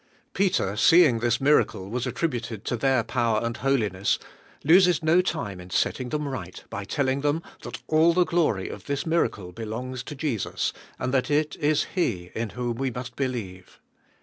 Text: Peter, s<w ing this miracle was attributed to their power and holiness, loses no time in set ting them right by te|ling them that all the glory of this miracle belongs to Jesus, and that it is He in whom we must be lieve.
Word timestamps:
Peter, 0.33 0.69
s<w 0.71 1.07
ing 1.07 1.19
this 1.19 1.39
miracle 1.39 1.87
was 1.87 2.07
attributed 2.07 2.65
to 2.65 2.75
their 2.75 3.03
power 3.03 3.39
and 3.43 3.57
holiness, 3.57 4.17
loses 4.63 5.03
no 5.03 5.21
time 5.21 5.61
in 5.61 5.69
set 5.69 5.93
ting 5.97 6.09
them 6.09 6.27
right 6.27 6.63
by 6.71 6.83
te|ling 6.83 7.21
them 7.21 7.39
that 7.61 7.83
all 7.85 8.11
the 8.11 8.25
glory 8.25 8.67
of 8.67 8.85
this 8.87 9.05
miracle 9.05 9.51
belongs 9.51 10.01
to 10.01 10.15
Jesus, 10.15 10.73
and 10.97 11.13
that 11.13 11.29
it 11.29 11.55
is 11.57 11.83
He 11.93 12.31
in 12.33 12.49
whom 12.57 12.77
we 12.77 12.89
must 12.89 13.15
be 13.15 13.27
lieve. 13.27 13.79